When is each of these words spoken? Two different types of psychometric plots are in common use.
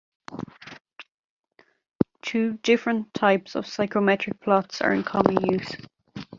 Two 2.23 2.53
different 2.63 3.13
types 3.13 3.53
of 3.53 3.67
psychometric 3.67 4.39
plots 4.41 4.81
are 4.81 4.95
in 4.95 5.03
common 5.03 5.39
use. 5.59 5.75